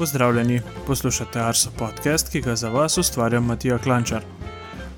[0.00, 4.22] Pozdravljeni, poslušate Arso podcast, ki ga za vas ustvarja Matija Klančar.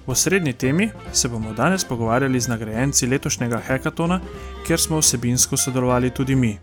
[0.06, 4.20] V srednji temi se bomo danes pogovarjali z nagrajenci letošnjega hekatona,
[4.66, 6.58] kjer smo vsebinsko sodelovali tudi mi.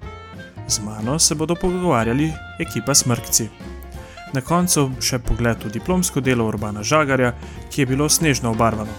[0.68, 3.50] Z mano se bodo pogovarjali ekipa Smrkci.
[4.34, 7.34] Na koncu še pogled v diplomsko delo Urbana Žagarja,
[7.70, 8.92] ki je bilo snežno obarvano.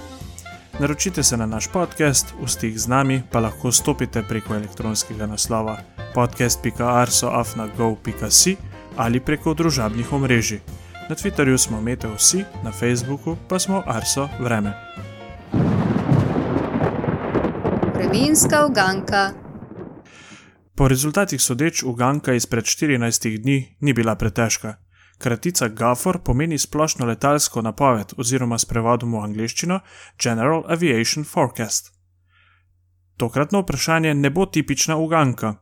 [0.81, 5.79] Naročite se na naš podcast, v stik z nami pa lahko stopite preko elektronskega naslova
[6.14, 10.61] podcast.arsoafnago.com ali preko družabnih omrežij.
[11.08, 14.72] Na Twitterju smo Meteo vsi, na Facebooku pa smo Arso Vreme.
[17.95, 19.32] Vremenska uganka.
[20.75, 24.75] Po rezultatih sodeč uganka izpred 14 dni ni bila pretežka.
[25.18, 29.81] Kratica GAFOR pomeni splošno letalsko napoved oziroma s prevodom v angleščino
[30.25, 31.93] General Aviation Forecast.
[33.17, 35.55] Tokratno vprašanje ne bo tipična uganka,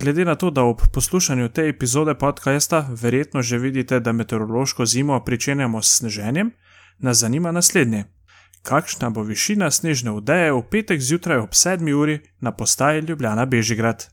[0.00, 5.24] Glede na to, da ob poslušanju te epizode podcasta verjetno že vidite, da meteorološko zimo
[5.24, 6.50] pričenjamo s sneženjem,
[6.98, 8.04] nas zanima naslednje:
[8.62, 11.94] kakšna bo višina snežne vdeje v petek zjutraj ob 7.
[11.94, 14.06] uri na postaji Ljubljana Bežigrad?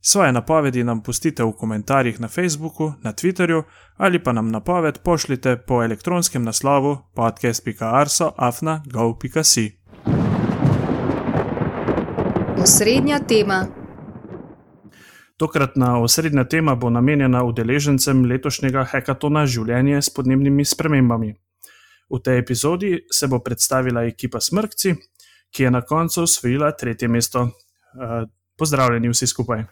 [0.00, 3.62] Svoje napovedi nam pustite v komentarjih na Facebooku, na Twitterju
[3.96, 9.80] ali pa nam napoved pošljite po elektronskem naslovu podcast.arso.afna.gov.si.
[12.62, 13.79] Osrednja tema.
[15.40, 21.30] Tokratna osrednja tema bo namenjena udeležencem letošnjega hekatona Življenje s podnebnimi spremembami.
[22.12, 24.92] V tej epizodi se bo predstavila ekipa Smrkci,
[25.48, 27.46] ki je na koncu osvojila tretje mesto.
[27.48, 28.28] Uh,
[28.60, 29.64] pozdravljeni vsi skupaj.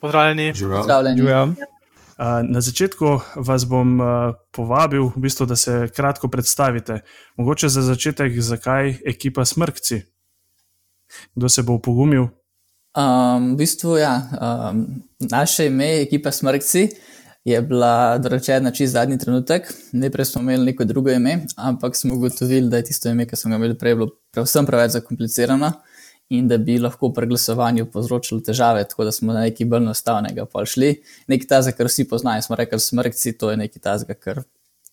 [0.00, 0.54] Pozdravljeni.
[0.56, 1.28] Pozdravljeni.
[1.28, 7.02] Uh, na začetku vas bom uh, povabil, v bistvu, da se kratko predstavite.
[7.36, 10.00] Mogoče za začetek, zakaj ekipa Smrkci?
[11.34, 12.30] Kdo se bo upogumil?
[12.90, 14.86] Um, v bistvu, ja, um,
[15.20, 16.88] naše ime, ekipa Smrkci,
[17.44, 19.70] je bila dorečena čez zadnji trenutek.
[19.92, 23.50] Najprej smo imeli neko drugo ime, ampak smo ugotovili, da je tisto ime, ki smo
[23.50, 25.72] ga imeli prej, bilo predvsem preveč zakomplicirano
[26.30, 30.44] in da bi lahko pri glasovanju povzročilo težave, tako da smo na neki bolj enostavnega
[30.46, 30.92] pol šli.
[31.26, 34.42] Nekaj tazga, kar vsi poznajo, smo rekli Smrkci, to je nekaj tazga, kar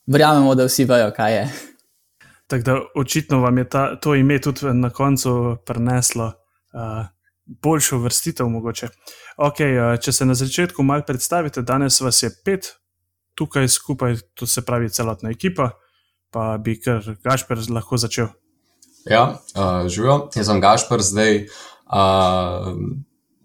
[0.05, 1.43] verjamemo, da vsi vejo, kaj je.
[2.47, 6.31] Tako da očitno vam je ta, to ime tudi na koncu preneslo.
[6.73, 7.05] Uh,
[7.47, 8.89] boljšo vrstitev, mogoče.
[9.37, 12.75] Okay, eh, če se na začetku malo predstavite, danes vas je pet,
[13.35, 15.71] tukaj skupaj, to se pravi celotna ekipa,
[16.31, 18.27] pa bi kar Gašper lahko začel.
[19.07, 21.45] Ja, uh, živijo, jaz sem Gašper zdaj.
[21.87, 22.75] Uh,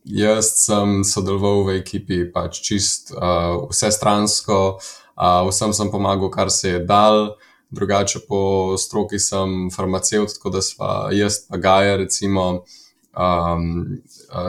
[0.05, 4.59] jaz sem sodeloval v ekipi pač čist uh, vse stransko,
[5.15, 7.37] uh, vsem sem pomagal, kar se je dal.
[7.73, 12.65] Drugače po stroki sem farmaceut, tako da sva jaz pa Gaja, recimo,
[13.17, 13.99] um,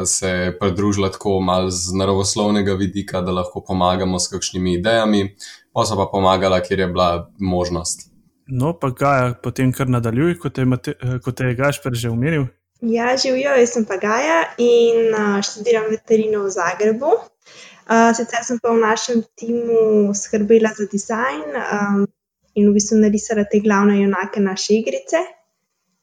[0.05, 5.35] se pridružila tako malo z naravoslovnega vidika, da lahko pomagamo s kakšnimi idejami,
[5.73, 8.09] pa so pa pomagala, kjer je bila možnost.
[8.47, 10.65] No, pa Gaja, potem kar nadaljuj, kot je,
[11.23, 12.45] kot je Gašper že omenil.
[12.81, 17.13] Ja, živijo, jaz sem pa Gaja in uh, študiram veterino v Zagrebu.
[17.83, 22.03] Uh, sicer sem pa v našem timu skrbela za dizajn um,
[22.55, 25.23] in v bistvu narisala te glavne junake naše igrice.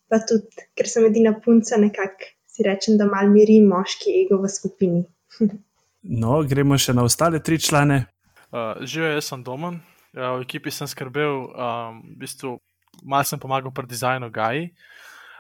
[0.09, 4.49] Pa tudi, ker sem edina punca, nekako si rečem, da malo miri moški ego v
[4.53, 5.05] skupini.
[6.23, 8.05] no, gremo še na ostale tri člane.
[8.51, 12.59] Uh, Živijo, jaz sem doma, uh, v ekipi sem skrbel, um, v bistvu
[13.07, 14.67] malo sem pomagal pri dizajnu Gaji,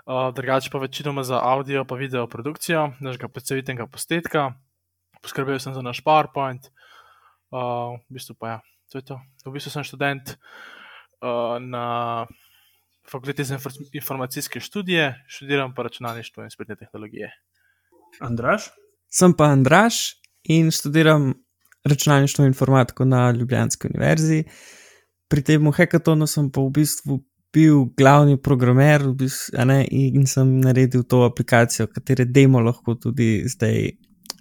[0.06, 4.54] uh, drugače pa večinoma za audio in video produkcijo, našega predstavitnega posnetka.
[5.20, 6.70] Poskrbel sem za naš PowerPoint,
[7.52, 8.58] uh, v bistvu pa ja,
[8.88, 9.20] to je to.
[9.44, 10.38] V bistvu sem študent
[11.20, 12.24] uh, na
[13.08, 13.58] fakulteti za
[13.92, 17.30] informacijske študije, študiram pa računalništvo in spletne tehnologije.
[18.20, 18.70] Andraš?
[19.10, 19.94] Sem pa Andraš
[20.44, 21.34] in študiram
[21.84, 24.44] računalništvo in informatiko na Ljubljanski univerzi.
[25.28, 27.20] Pri tem hekatonu sem pa v bistvu
[27.52, 33.42] bil glavni programer v bistvu, ne, in sem naredil to aplikacijo, katere demo lahko tudi
[33.48, 33.90] zdaj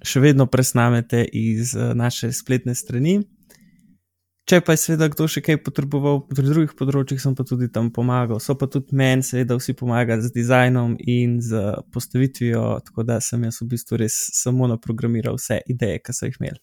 [0.06, 3.20] še vedno presnamete iz uh, naše spletne strani.
[4.50, 7.92] Če pa je seveda kdo še kaj potreboval pri drugih področjih, sem pa tudi tam
[7.94, 8.40] pomagal.
[8.42, 13.46] So pa tudi meni, seveda, vsi pomagali z dizajnom in z postavitvijo, tako da sem
[13.46, 16.58] jaz v bistvu res samo naprogramiral vse ideje, ki so jih imeli.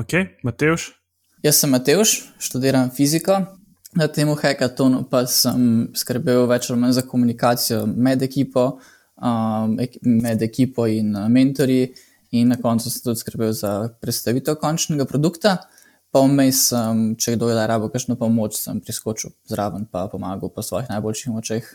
[0.00, 0.16] Ok,
[0.48, 0.88] Mateoš.
[1.44, 2.16] Jaz sem Mateoš,
[2.48, 3.36] študiram fiziko.
[4.00, 8.70] Na tem hekatonu pa sem skrbel več ali manj za komunikacijo med ekipo,
[9.20, 9.76] um,
[10.24, 11.90] med ekipo in uh, mentori,
[12.32, 15.58] in na koncu sem tudi skrbel za predstavitev končnega produkta.
[16.08, 20.64] Pa vmes, um, če kdo je rabo kakšno pomoč, sem priskočil zraven in pomagal po
[20.64, 21.68] svojih najboljših močeh.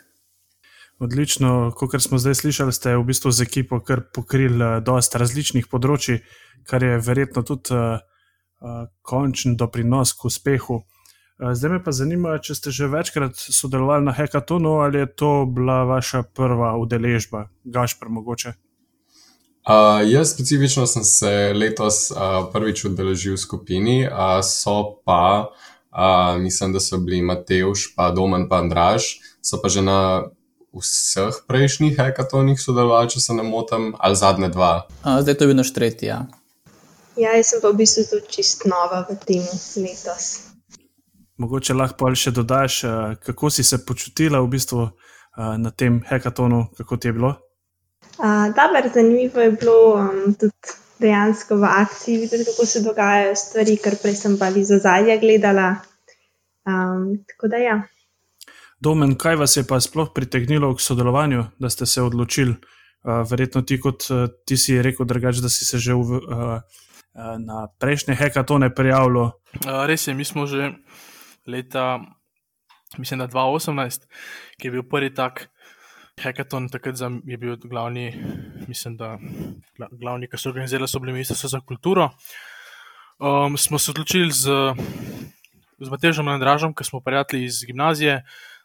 [1.03, 5.69] Odlično, kot smo zdaj slišali, ste v bistvu z ekipo kar pokrili uh, dosta različnih
[5.69, 6.23] področji,
[6.65, 10.81] kar je verjetno tudi uh, uh, končen doprinos k uspehu.
[10.81, 15.31] Uh, zdaj me pa zanima, če ste že večkrat sodelovali na hekatonu ali je to
[15.45, 18.57] bila vaša prva udeležba, Gašpr, mogoče.
[19.63, 22.17] Uh, jaz specifično sem se letos uh,
[22.51, 28.49] prvič udeležil v skupini, uh, so pa, uh, mislim, da so bili Matejš, pa Domen,
[28.49, 30.27] pa Andraš, so pa že na
[30.75, 34.83] vseh prejšnjih hekatonih sodelovali, če se ne motim, ali zadnje dva.
[34.99, 36.11] Uh, zdaj to je bil naš tretji.
[36.11, 36.25] Ja.
[37.15, 39.47] Ja, jaz sem pa v bistvu tudi čist nova v tem
[39.79, 40.51] letos.
[41.39, 42.83] Mogoče lahko še dodaš,
[43.23, 44.89] kako si se počutila v bistvu
[45.37, 47.35] na tem hekatonu, kako ti je bilo?
[48.17, 50.53] Dobro, zanimivo je bilo um, tudi
[50.99, 55.75] dejansko v akciji videti, kako se dogajajo stvari, kar prej sem pa iz ozadja gledala.
[56.63, 57.81] Um, tako da ja.
[58.79, 62.55] Domen, kaj vas je pa sploh pritegnilo k sodelovanju, da ste se odločili?
[63.03, 66.59] Uh, verjetno ti, kot uh, ti si rekel, drugač, da si se že v, uh,
[67.15, 69.17] uh, na prejšnje hekatone prijavil.
[69.19, 70.71] Uh, res je, mi smo že
[71.47, 71.99] leta,
[72.97, 74.07] mislim, da 2018,
[74.59, 75.49] ki je bil prvi tak
[76.21, 78.13] Hackathon takrat je bil glavni,
[78.67, 79.17] mislim, da
[79.91, 82.09] glavni, ki so organizirali, so bili ministrstvo za kulturo.
[83.19, 84.49] Um, smo se odločili z,
[85.79, 88.21] z Matežom in Dražom, ki smo prijatelji iz gimnazije,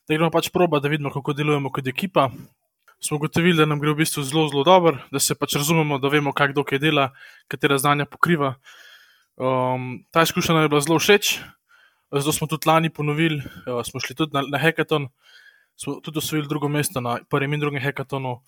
[0.08, 2.28] da gremo pač proba, da vidimo, kako delujemo kot ekipa.
[3.00, 6.12] Smo ugotovili, da nam gre v bistvu zelo, zelo dobro, da se pač razumemo, da
[6.12, 7.10] vemo, kaj kdo kaj dela,
[7.48, 8.56] katera znanja pokriva.
[9.38, 11.38] Um, ta izkušnja nam je bila zelo všeč,
[12.12, 15.08] zato smo tudi lani ponovili, uh, smo šli tudi na, na hackathon
[15.80, 18.40] smo tudi osvojili drugo mesto na prvem in drugem hekatonu.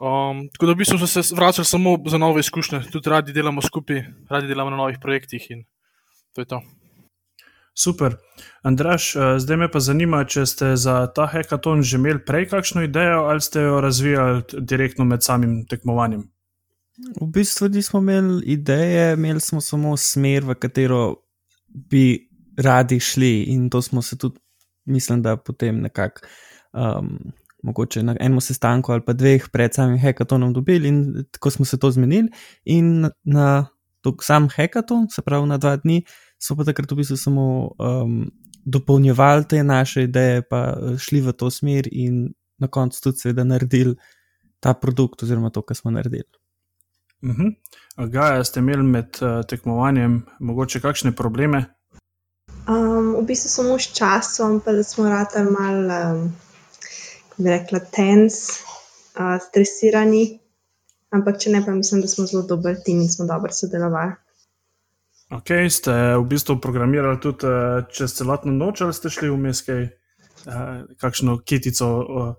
[0.00, 3.62] Um, tako da v bistvu smo se vračali samo za nove izkušnje, tudi radi delamo
[3.62, 5.64] skupaj, radi delamo na novih projektih in
[6.34, 6.62] to je to.
[7.74, 8.16] Super.
[8.62, 12.82] Andraš, eh, zdaj me pa zanima, če ste za ta hekaton že imeli prej kakšno
[12.82, 16.24] idejo ali ste jo razvijali direktno med samim tekmovanjem?
[17.20, 21.14] V bistvu nismo imeli ideje, imeli smo samo smer, v katero
[21.68, 24.40] bi radi šli, in to smo se tudi
[24.84, 26.26] mislim, da potem nekako.
[26.72, 27.18] Um,
[27.62, 31.78] Mogoče na enem sestanku ali pa dveh pred samim hekatonom dobili, in tako smo se
[31.78, 32.30] to zmenili.
[32.64, 33.66] In na, na
[34.22, 36.04] sam hekaton, se pravi na dva dni,
[36.38, 37.44] smo pa takrat v bistvu samo
[37.78, 38.30] um,
[38.64, 43.44] dopolnjevali te naše ideje, pa uh, šli v to smer, in na koncu tudi, seveda,
[43.44, 43.96] naredili
[44.60, 46.28] ta produkt, oziroma to, kar smo naredili.
[47.22, 47.42] Uh mhm.
[47.42, 48.10] -huh.
[48.10, 51.64] Gaja, ste imeli med uh, tekmovanjem mogoče kakšne probleme,
[52.66, 56.32] v bistvu samo s časom, pa da smo radi malo, um,
[57.28, 58.34] kako bi rekla, tens,
[59.16, 60.38] uh, stresirani.
[61.10, 64.12] Ampak če ne, pa mislim, da smo zelo dober tim in smo dobro sodelovali.
[65.30, 69.86] Ok, ste v bistvu programirali tudi uh, čez celotno noč, ali ste šli vmes kaj,
[70.46, 72.34] uh, kakšno kitico uh,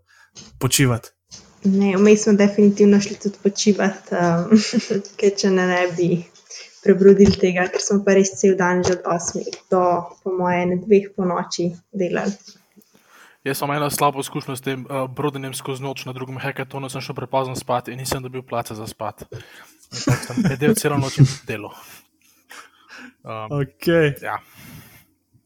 [0.59, 1.11] počivati?
[1.63, 4.59] Ne, vmes smo definitivno šli tudi počivati, um,
[5.19, 6.09] ker če ne, ne bi
[6.83, 9.83] prebrodili tega, ker smo pa res cel dan že od 8 do,
[10.23, 12.33] po moje, dveh po noči delali.
[13.41, 17.01] Jaz sem imel slabo izkušnjo s tem uh, brodenjem skozi noč na drugem hekatonu, sem
[17.01, 19.25] šel prepozno spat in nisem dobil place za spat.
[19.89, 21.73] Sem sedel celo noč in delal.
[23.25, 24.13] Um, okay.
[24.21, 24.37] ja.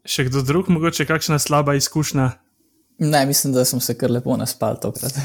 [0.06, 2.30] Še kdo drug, mogoče kakšna slaba izkušnja?
[3.00, 5.16] Ne, mislim, da sem se kar lepo naspal tokrat.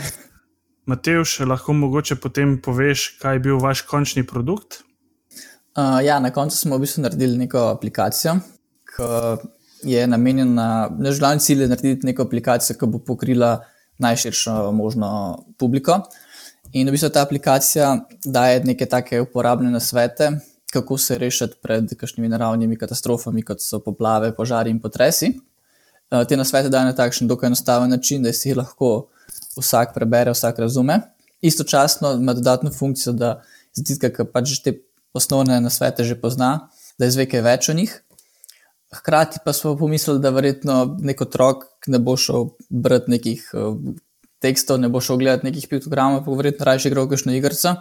[0.90, 4.82] Matej, lahko mogoče potem poveš, kaj je bil vaš končni produkt?
[5.76, 8.40] Uh, ja, na koncu smo v bistvu naredili neko aplikacijo,
[8.90, 13.52] ki je namenjena, naš glavni cilj je narediti neko aplikacijo, ki bo pokrila
[14.02, 15.10] najširšo možno
[15.58, 16.00] publiko.
[16.72, 17.92] In v bistvu ta aplikacija
[18.24, 20.32] daje neke take uporabne nasvete,
[20.72, 25.36] kako se rešiti pred kakšnimi naravnimi katastrofami, kot so poplave, požari in potresi.
[26.10, 29.08] Uh, te nasvete daje na takšen dokaj enostaven način, da si jih lahko
[29.54, 31.00] vsak prebere, vsak razume.
[31.40, 33.36] Istočasno ima dodatno funkcijo, da
[33.78, 34.74] tiste, ki pač te
[35.12, 37.96] osnovne nasvete že pozna, da izve kaj več o njih.
[38.94, 43.76] Hkrati pa smo pomislili, da verjetno nek otrok ne bo šel brati nekih uh,
[44.42, 47.76] tekstov, ne bo šel gledati nekih piktogramov, pa verjetno raje igral kakšno igrico.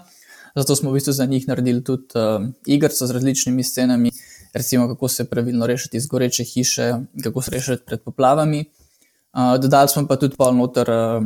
[0.56, 4.12] Zato smo v bistvu za njih naredili tudi uh, igrico z različnimi scenami,
[4.54, 6.94] recimo kako se pravilno rešiti iz goreče hiše,
[7.24, 8.66] kako se rešiti pred poplavami.
[9.34, 11.26] Uh, dodali smo pa tudi polnoter, uh,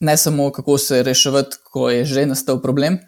[0.00, 2.98] ne samo kako se reševati, ko je že nastal problem,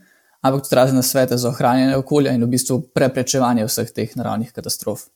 [0.45, 5.09] ampak tudi razne svete za ohranjanje okolja in v bistvu preprečevanje vseh teh naravnih katastrof.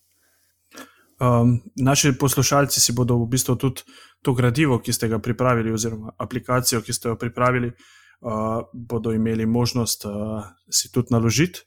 [1.18, 3.82] Um, naši poslušalci si bodo v bistvu tudi
[4.22, 9.46] to gradivo, ki ste ga pripravili, oziroma aplikacijo, ki ste jo pripravili, uh, bodo imeli
[9.46, 11.66] možnost uh, si tudi naložiti.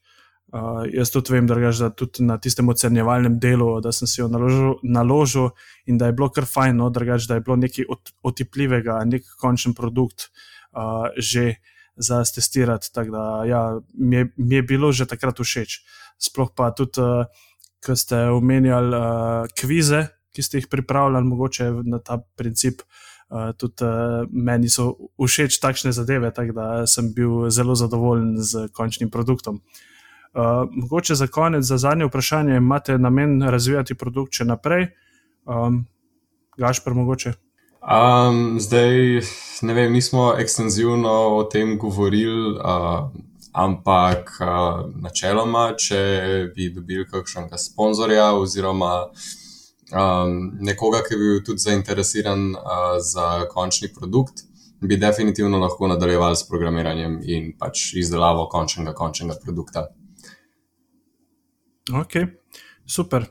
[0.52, 4.28] Uh, jaz tudi vem, reč, da tudi na tistem ocenjevalnem delu, da sem si jo
[4.28, 5.52] naložil, naložil
[5.86, 7.88] in da je bilo kar fajn, no, reč, da je bilo nekaj
[8.24, 10.32] otipljivega, nek končen produkt
[10.72, 11.62] uh, že
[11.96, 12.90] za testirati.
[12.94, 15.82] Da, ja, mi, je, mi je bilo že takrat všeč.
[16.22, 17.26] Sploh pa tudi, uh,
[17.82, 22.82] ko ste omenjali uh, kvize, ki ste jih pripravljali, mogoče na ta princip.
[23.32, 28.68] Uh, tudi uh, meni so všeč takšne zadeve, tako da sem bil zelo zadovoljen z
[28.76, 29.62] končnim produktom.
[30.32, 34.92] Uh, mogoče za konec, za zadnje vprašanje, imate namen razvijati produkt še naprej?
[35.48, 35.86] Um,
[36.60, 37.34] Gašpr, mogoče.
[37.82, 39.22] Um, zdaj,
[39.62, 42.58] ne vem, nismo ekstenzivno o tem govorili.
[42.58, 43.10] Uh,
[43.52, 45.98] Ampak uh, načeloma, če
[46.56, 48.92] bi dobili kakšnega sponzorja oziroma
[49.92, 54.46] um, nekoga, ki bi bil tudi zainteresiran uh, za končni produkt,
[54.80, 59.90] bi definitivno lahko nadaljevali s programiranjem in pač izdelavo končnega, končnega produkta.
[61.92, 62.16] Ok,
[62.92, 63.26] super.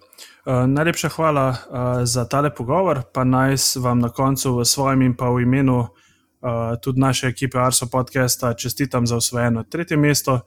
[0.47, 1.57] Uh, najlepša hvala uh,
[2.05, 6.81] za tale pogovor, pa naj vam na koncu v svojem in pa v imenu uh,
[6.83, 10.41] tudi naše ekipe Arso podcasta čestitam za osvojeno tretje mesto,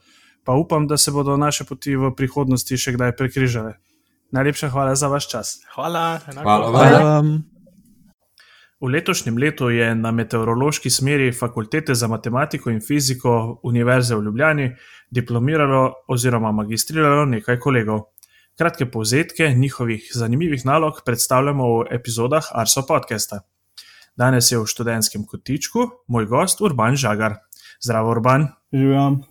[0.43, 3.77] pa upam, da se bodo naše poti v prihodnosti še kdaj prekrižale.
[4.33, 5.59] Najlepša hvala za vaš čas.
[5.75, 6.69] Hvala, hvala.
[6.69, 7.21] hvala.
[8.83, 14.75] V letošnjem letu je na meteorološki smeri Fakultete za matematiko in fiziko Univerze v Ljubljani
[15.11, 18.12] diplomiralo oziroma magistriralo nekaj kolegov.
[18.57, 23.39] Kratke povzetke njihovih zanimivih nalog predstavljamo v epizodah Arso podcasta.
[24.15, 27.33] Danes je v študentskem kotičku moj gost Urban Žagar.
[27.81, 28.47] Zdravo, Urban.
[28.73, 29.23] Živim.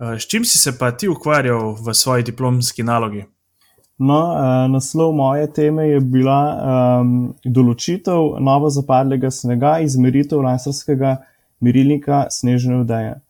[0.00, 3.24] Eh, s čim si se pa ti ukvarjal v svoji diplomski nalogi?
[3.98, 11.18] No, eh, naslov moje teme je bila um, določitev novo zapadlega snega, izmeritev laserskega
[11.60, 13.20] merilnika snežne vdeje.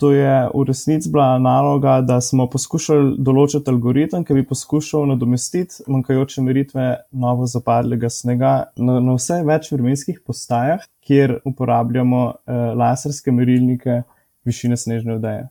[0.00, 5.84] To je v resnici bila naloga, da smo poskušali določiti algoritem, ki bi poskušal nadomestiti
[5.92, 13.34] manjkajoče meritve novo zapadlega snega na, na vse več vremenskih postajah, kjer uporabljamo eh, laserske
[13.36, 14.02] merilnike
[14.48, 15.50] višine snežne vdeje.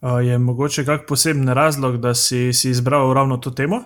[0.00, 3.82] Je mogoče kak poseben razlog, da si, si izbral ravno to temo?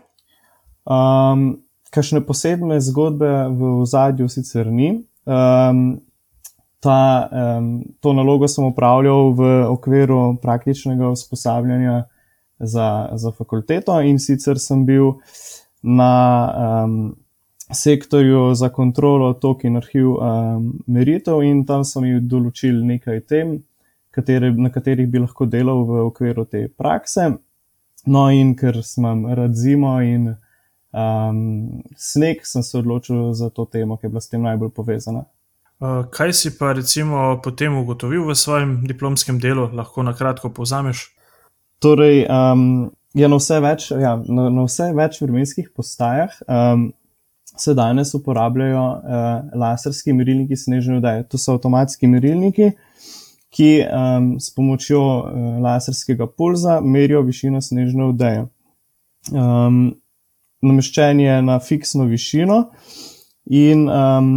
[0.86, 1.62] Um,
[1.94, 5.04] Kakšne posebne zgodbe v zadju sicer ni.
[5.26, 6.00] Um,
[6.84, 12.02] ta, um, to nalogo sem upravljal v okviru praktičnega usposabljanja
[12.58, 15.14] za, za fakulteto in sicer sem bil
[15.82, 16.12] na
[16.84, 17.16] um,
[17.72, 23.56] sektorju za kontrolo tok in arhiv um, meritev in tam so mi določili nekaj tem,
[24.12, 27.30] katere, na katerih bi lahko delal v okviru te prakse.
[28.04, 30.34] No, in ker sem rad zimo in
[30.92, 31.38] um,
[31.96, 35.24] sneg, sem se odločil za to temo, ki je bila s tem najbolj povezana.
[35.82, 41.10] Eh, kaj si pa recimo potem ugotovil v svojem diplomskem delu, lahko na kratko povzameš?
[41.82, 46.86] Torej, um, je na vse več, ja, na, na vse več vremenskih postajah um,
[47.58, 49.26] se danes uporabljajo uh,
[49.58, 51.26] laserski merilniki snežne vdaje.
[51.34, 52.70] To so avtomatski merilniki,
[53.54, 58.46] ki um, s pomočjo uh, laserskega pulza merijo višino snežne vdaje.
[59.34, 59.96] Um,
[60.64, 62.68] nameščen je na fiksno višino
[63.50, 64.36] in um,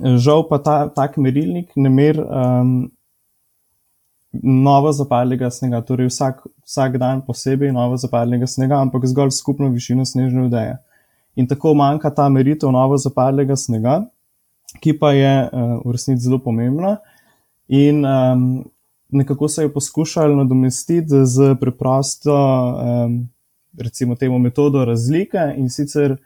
[0.00, 2.90] Žal pa ta tak merilnik ne mer um,
[4.42, 10.04] novo zapadlega snega, torej vsak, vsak dan posebej novo zapadlega snega, ampak zgolj skupno višino
[10.04, 10.78] snežne vdeje.
[11.36, 14.02] In tako manjka ta meritev novo zapadlega snega,
[14.82, 16.98] ki pa je uh, v resnici zelo pomembna.
[17.68, 18.64] In um,
[19.14, 23.28] nekako se je poskušali nadomestiti z preprosto, um,
[23.78, 26.16] recimo, temu metodo razlike in sicer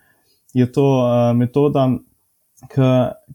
[0.54, 1.88] je to uh, metoda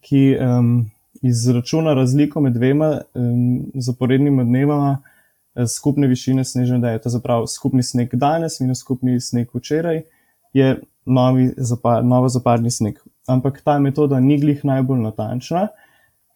[0.01, 7.01] ki um, izračuna razliko med dvema um, zaporednima dnevama uh, skupne višine snežne deje.
[7.01, 10.01] To je zapravo skupni sneg danes minus skupni sneg včeraj
[10.53, 12.99] je novi zapar, novo zapadni sneg.
[13.27, 15.67] Ampak ta metoda ni glih najbolj natančna,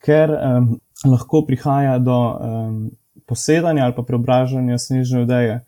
[0.04, 2.92] ker um, lahko prihaja do um,
[3.26, 5.60] posedanja ali pa preobražanja snežne deje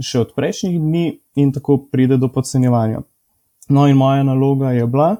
[0.00, 1.04] še od prejšnjih dni
[1.40, 3.02] in tako pride do podcenjevanja.
[3.68, 5.16] No in moja naloga je bila,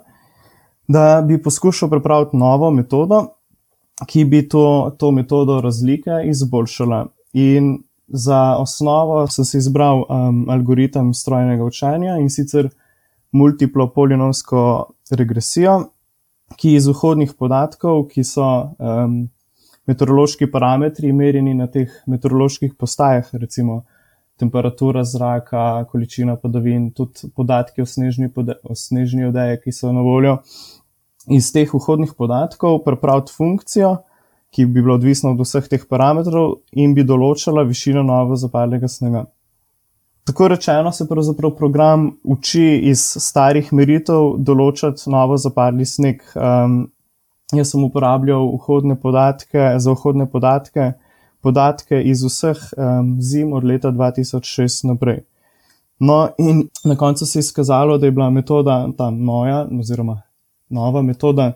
[0.88, 3.26] da bi poskušal pripraviti novo metodo,
[4.06, 7.06] ki bi to, to metodo razlike izboljšala.
[7.32, 7.78] In
[8.08, 12.68] za osnovo sem si izbral um, algoritem strojnega učenja in sicer
[13.32, 15.80] multiplo polinomsko regresijo,
[16.56, 18.46] ki iz vhodnih podatkov, ki so
[18.78, 19.26] um,
[19.86, 23.82] meteorološki parametri, merjeni na teh meteoroloških postajah, recimo
[24.38, 28.30] temperatura zraka, količina padavin, tudi podatki o snežni,
[28.62, 30.38] o snežni odeji, ki so na voljo
[31.32, 33.96] iz teh vhodnih podatkov pripraviti funkcijo,
[34.54, 39.26] ki bi bila odvisna od vseh teh parametrov in bi določala višino novo zapadlega snega.
[40.26, 46.22] Tako rečeno se pravzaprav program uči iz starih meritev določati novo zapadli sneg.
[46.34, 46.86] Um,
[47.54, 50.94] jaz sem uporabljal vhodne podatke za vhodne podatke,
[51.46, 55.22] podatke iz vseh um, zim od leta 2006 naprej.
[55.98, 60.22] No, in na koncu se je izkazalo, da je bila metoda, ta moja, oziroma
[60.68, 61.52] nova metoda,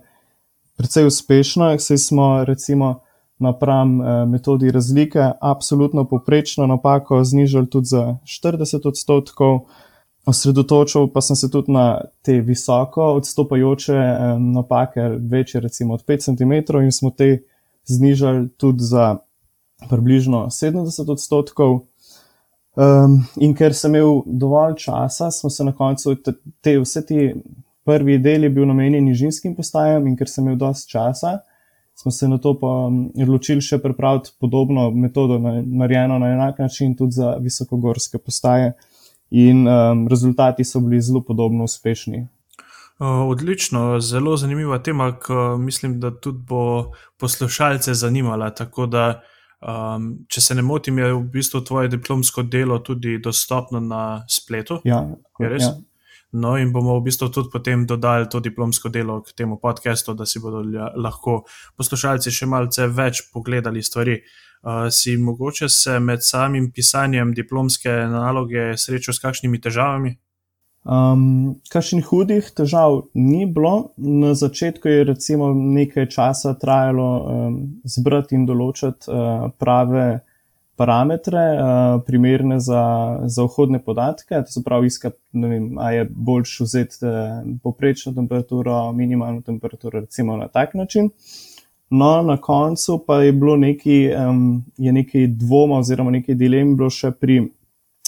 [0.77, 1.79] precej uspešna.
[1.79, 3.01] Saj smo, recimo,
[3.39, 9.61] napram eh, metodi razlike, absolutno poprečno napako znižali tudi za 40 odstotkov.
[10.27, 16.25] Osredotočil pa sem se tudi na te visoko odstopajoče eh, napake, večje, recimo od 5
[16.25, 17.43] cm, in smo te
[17.85, 19.17] znižali tudi za
[19.89, 21.87] približno 70 odstotkov.
[22.79, 27.33] Um, in ker sem imel dovolj časa, smo se na koncu, te, te, vse ti
[27.85, 31.41] prvi deli bil namenjen nižinskim postajam, in ker sem imel dovolj časa,
[31.99, 37.35] smo se na to odločili še pripraviti podobno metodo, narejeno na enak način tudi za
[37.41, 38.73] visokogorske postaje.
[39.31, 42.25] In um, rezultati so bili zelo podobno uspešni.
[43.01, 48.51] Odlično, zelo zanimiva tema, ki mislim, da tudi bo poslušalce zanimala.
[48.51, 49.21] Tako da,
[49.61, 54.81] um, če se ne motim, je v bistvu tvoje diplomsko delo tudi dostopno na spletu.
[54.85, 55.05] Ja,
[55.41, 55.65] je res.
[55.69, 55.77] Ja.
[56.33, 60.27] No, in bomo v bistvu tudi potem dodali to diplomsko delo k temu podkastu, da
[60.27, 60.63] si bodo
[60.95, 61.41] lahko
[61.77, 64.21] poslušalci še malce več pogledali stvari.
[64.61, 70.13] Uh, si mogoče se med samim pisanjem diplomske naloge srečal s kakšnimi težavami?
[70.85, 73.93] Um, Kakšnih hudih težav ni bilo.
[73.97, 80.23] Na začetku je recimo nekaj časa trajalo um, zbrati in določiti uh, prave
[80.81, 82.83] parametre, uh, primerne za,
[83.29, 84.41] za vhodne podatke.
[84.41, 90.01] To se pravi, iskati, ne vem, a je boljš vzeti uh, poprečno temperaturo, minimalno temperaturo,
[90.01, 91.13] recimo na tak način.
[91.91, 96.89] No, na koncu pa je bilo nekaj, um, je nekaj dvoma oziroma nekaj dilem bilo
[96.89, 97.43] še pri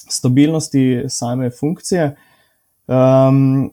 [0.09, 2.15] stabilnosti same funkcije.
[2.87, 3.71] Um,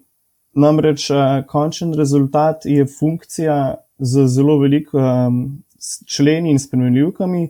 [0.53, 5.63] namreč uh, končen rezultat je funkcija z zelo veliko um,
[6.05, 7.47] členi in spremenljivkami,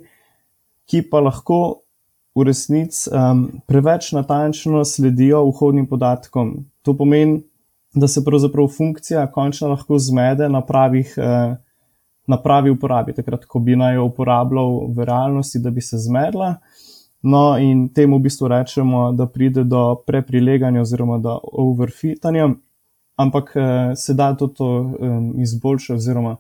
[0.90, 1.82] ki pa lahko
[2.36, 6.56] v resnici um, preveč natančno sledijo vhodnim podatkom.
[6.82, 7.42] To pomeni,
[7.94, 11.16] da se pravzaprav funkcija končno lahko zmede na pravih.
[11.18, 11.58] Uh,
[12.30, 16.52] Na pravi uporabi, takrat, ko bi naj jo uporabljal v realnosti, da bi se zmedla.
[17.22, 22.50] No, in temu v bistvu rečemo, da pride do preprileganja oziroma do overfitanja,
[23.20, 24.68] ampak eh, se da to, to
[25.00, 26.38] um, izboljšati, oziroma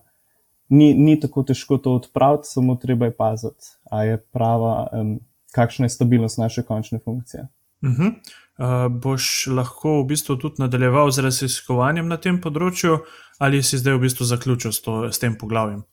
[0.69, 5.19] ni, ni tako težko to odpraviti, samo treba je paziti, a je prava, um,
[5.51, 7.47] kakšna je stabilnost naše končne funkcije.
[7.81, 8.13] Uh -huh.
[8.57, 12.97] uh, boš lahko v bistvu tudi nadaljeval z raziskovanjem na tem področju,
[13.39, 15.83] ali si zdaj v bistvu zaključil s, to, s tem poglavjem?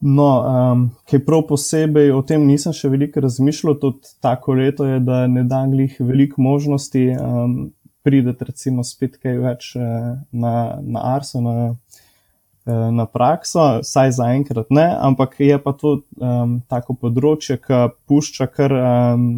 [0.00, 0.28] No,
[0.72, 5.26] um, kaj prav posebej o tem nisem še veliko razmišljal, tudi tako leto je, da
[5.28, 7.58] ne da glih veliko možnosti um,
[8.02, 14.72] prideti, recimo, spet kaj več uh, na, na Arso, na, uh, na prakso, saj zaenkrat
[14.72, 19.30] ne, ampak je pa to um, tako področje, ki pušča kar um,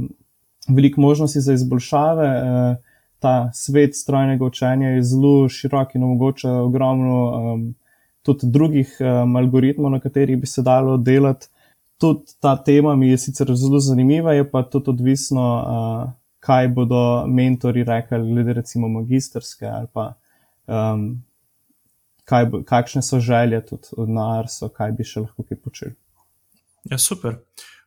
[0.68, 2.26] veliko možnosti za izboljšave.
[2.26, 2.76] Eh,
[3.18, 7.74] ta svet strojnega učenja je zelo širok in omogoča ogromno um,
[8.22, 11.48] tudi drugih um, algoritmov, na katerih bi se dalo delati.
[11.98, 17.26] Tudi ta tema mi je sicer zelo zanimiva, je pa tudi odvisno, uh, kaj bodo
[17.26, 20.14] mentori rekli, glede recimo magistrske ali pa
[20.66, 21.22] um,
[22.24, 25.94] kaj bo, kakšne so želje tudi od Narsa, kaj bi še lahko kaj počeli.
[26.90, 27.38] Ja, super.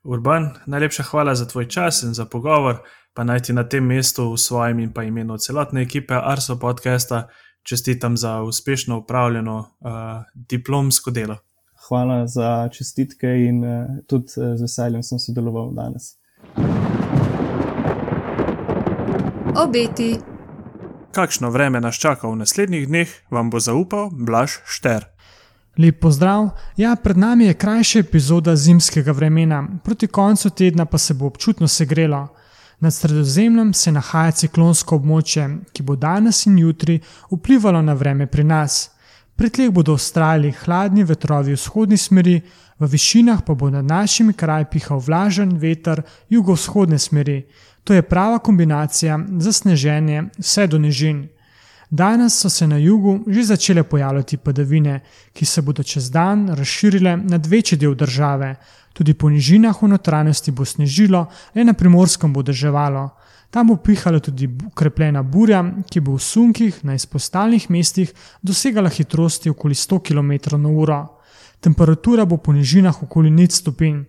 [0.04, 4.30] Urban, najlepša hvala za tvoj čas in za pogovor, pa naj ti na tem mestu
[4.32, 7.28] v svojem in pa imenu celotne ekipe Arso podcasta
[7.66, 9.90] čestitam za uspešno upravljeno uh,
[10.34, 11.38] diplomsko delo.
[11.88, 16.04] Hvala za čestitke in uh, tudi uh, z veseljem sem sodeloval danes.
[19.56, 20.18] Obeti.
[21.12, 25.06] Kakšno vreme nas čaka v naslednjih dneh, vam bo zaupal Blaž Šter.
[25.78, 26.50] Lep pozdrav.
[26.78, 31.68] Ja, pred nami je krajša epizoda zimskega vremena, proti koncu tedna pa se bo občutno
[31.68, 32.28] segrelo.
[32.80, 37.00] Nad sredozemljem se nahaja ciklonsko območje, ki bo danes in jutri
[37.32, 38.90] vplivalo na vreme pri nas.
[39.36, 42.42] Pri tleh bodo ustrajali hladni vetrovi v vzhodni smeri,
[42.80, 47.46] v višinah pa bo nad našimi kraji pihal vlažen veter jugovzhodne smeri.
[47.84, 51.28] To je prava kombinacija za sneženje vse do nižin.
[51.92, 55.02] Danes so se na jugu že začele pojavljati padavine,
[55.34, 58.56] ki se bodo čez dan razširile nad večji del države.
[58.94, 63.10] Tudi po nižinah v notranjosti bo snežilo, le na primorskem bo deževalo.
[63.50, 69.50] Tam bo pihala tudi ukrepljena burja, ki bo v sunkih na izpostavljenih mestih dosegala hitrosti
[69.50, 71.08] okoli 100 km/h.
[71.60, 74.04] Temperatura bo po nižinah okoli 0 stopinj.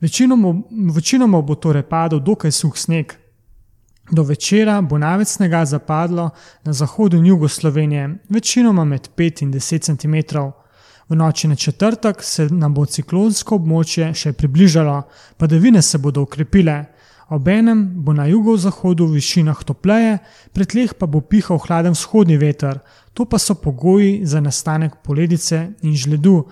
[0.00, 0.54] Večinoma,
[0.94, 3.23] večinoma bo torej padal dokaj suh sneg.
[4.10, 6.30] Do večera bo največ snega zapadlo
[6.64, 10.38] na zahodu in jugu Slovenije, večinoma med 5 in 10 cm.
[11.08, 15.02] V noči na četrtek se nam bo ciklonsko območje še približalo,
[15.36, 16.84] padavine se bodo ukrepile.
[17.28, 20.18] Obenem bo na jugovzhodu v višinah topleje,
[20.52, 22.80] pri tleh pa bo pihal hladen vzhodni veter,
[23.14, 26.44] to pa so pogoji za nastanek poledice in žledu,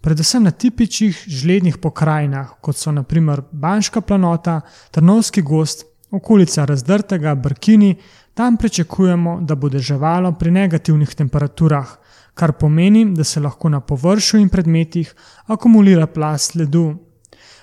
[0.00, 7.96] predvsem na tipičnih žlednih pokrajinah, kot so naprimer Banška planota, Trnovski gost, okolica razdrtega Brkini,
[8.34, 11.88] tam pričakujemo, da bo deževalo pri negativnih temperaturah,
[12.34, 15.14] kar pomeni, da se lahko na površju in predmetih
[15.46, 16.94] akumulira plast ledu.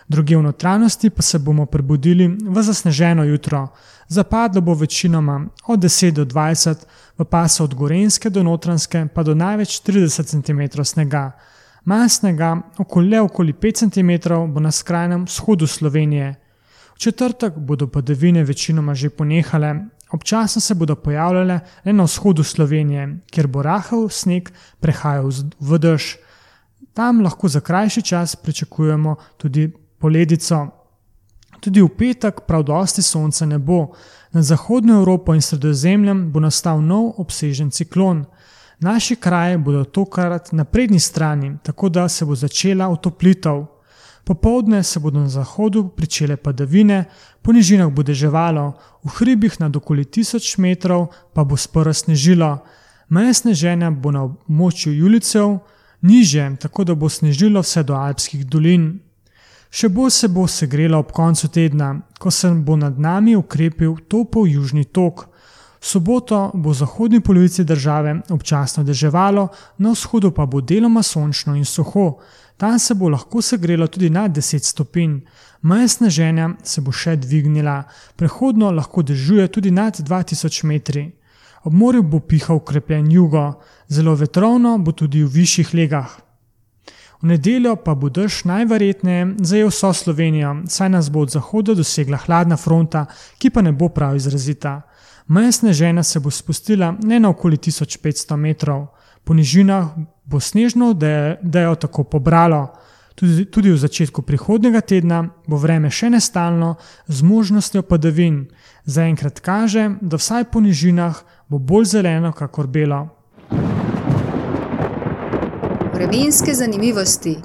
[0.07, 3.67] Druge v notranjosti pa se bomo prebudili v zasneženo jutro.
[4.07, 6.75] Zapadlo bo večinoma od 10 do 20,
[7.17, 11.31] v pasu od Gorenske do Notranske pa do največ 30 cm snega.
[11.85, 14.11] Manj snega, okoli, okoli 5 cm,
[14.53, 16.35] bo na skrajnem vzhodu Slovenije.
[16.97, 19.75] V četrtek bodo padavine večinoma že ponehale,
[20.11, 25.29] občasno se bodo pojavljale le na vzhodu Slovenije, kjer bo rahel sneg prehajal
[25.59, 26.15] v dež.
[26.93, 30.67] Tam lahko za krajši čas pričakujemo tudi poledico.
[31.59, 33.93] Tudi v petek prav dosti sonca ne bo.
[34.31, 38.25] Nad zahodno Evropo in sredozemljem bo nastal nov obsežen ciklon.
[38.79, 43.76] Naši kraji bodo tokrat na prednji strani, tako da se bo začela otoplitev.
[44.27, 47.05] Popovdne se bodo na zahodu pričele padavine,
[47.41, 52.57] po nižinah bo deževalo, v hribih nad okoli 1000 metrov pa bo sporo snežilo.
[53.09, 55.59] Meje sneženja bo na območju Julicev,
[56.01, 58.99] niže, tako da bo snežilo vse do alpskih dolin.
[59.71, 64.51] Še bolj se bo segrela ob koncu tedna, ko se bo nad nami ukrepil topel
[64.51, 65.23] južni tok.
[65.79, 71.55] V soboto bo v zahodni polovici države občasno deževalo, na vzhodu pa bo deloma sončno
[71.55, 72.19] in suho.
[72.57, 75.19] Tam se bo lahko segrelo tudi nad 10 stopinj.
[75.61, 77.83] Meja sneženja se bo še dvignila,
[78.15, 81.11] prehodno lahko dežuje tudi nad 2000 metri.
[81.63, 86.17] Ob morju bo pihal ukrepljen jugo, zelo vetrovno bo tudi v višjih legah.
[87.21, 92.17] V nedeljo pa bo dež najverjetneje zajel vso Slovenijo, saj nas bo od zahoda dosegla
[92.25, 93.05] hladna fronta,
[93.37, 94.81] ki pa ne bo prav izrazita.
[95.27, 98.85] Meja sneženja se bo spustila ne na okoli 1500 metrov,
[99.23, 99.89] po nižinah
[100.27, 100.93] bo snežno
[101.41, 102.67] dejo tako pobralo.
[103.15, 106.75] Tudi, tudi v začetku prihodnega tedna bo vreme še nestalno,
[107.07, 108.45] z možnostjo padavin.
[108.85, 113.07] Zaenkrat kaže, da vsaj po nižinah bo bolj zeleno, kakor belo.
[115.97, 117.37] Vremenske zanimivosti.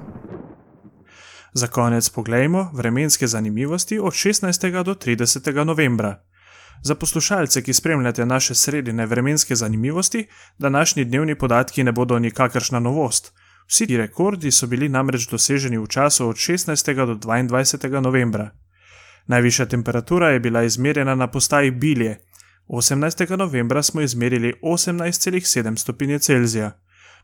[1.55, 4.85] Za konec poglejmo vremenske zanimivosti od 16.
[4.85, 5.65] do 30.
[5.65, 6.21] novembra.
[6.83, 10.27] Za poslušalce, ki spremljate naše sredine vremenske zanimivosti,
[10.59, 13.33] današnji dnevni podatki ne bodo nikakršna novost.
[13.69, 16.95] Vsi ti rekordi so bili namreč doseženi v času od 16.
[17.07, 18.01] do 22.
[18.01, 18.51] novembra.
[19.27, 22.19] Najvišja temperatura je bila izmerjena na postaji Bilje.
[22.69, 23.37] 18.
[23.37, 26.73] novembra smo izmerili 18,7 stopinje Celzija.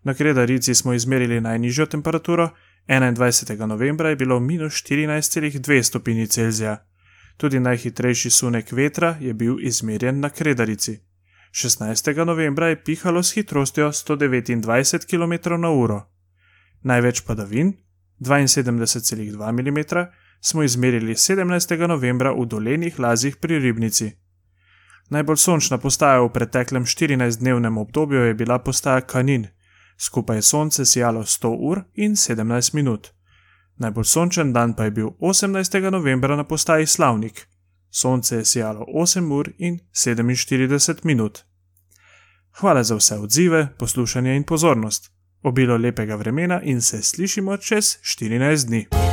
[0.02, 2.50] Na Kredarici smo izmerili najnižjo temperaturo,
[2.88, 3.66] 21.
[3.66, 6.87] novembra je bilo minus 14,2 stopinje Celzija.
[7.38, 10.98] Tudi najhitrejši sunek vetra je bil izmerjen na Kredarici.
[11.52, 12.24] 16.
[12.24, 16.00] novembra je pihalo s hitrostjo 129 km/h.
[16.82, 17.72] Največ padavin,
[18.20, 19.78] 72,2 mm,
[20.40, 21.86] smo izmerili 17.
[21.86, 24.12] novembra v dolenih lazih pri Ribnici.
[25.10, 29.46] Najbolj sončna postaja v preteklem 14-dnevnem obdobju je bila postaja Kanin,
[29.98, 33.17] skupaj je sonce sijalo 100 ur in 17 minut.
[33.78, 35.90] Najbolj sončen dan pa je bil 18.
[35.90, 37.48] novembra na postaji Slavnik.
[37.90, 41.44] Sonce je sijalo 8 ur in 47 minut.
[42.60, 45.10] Hvala za vse odzive, poslušanje in pozornost.
[45.42, 49.07] Obilo lepega vremena in se slišimo čez 14 dni.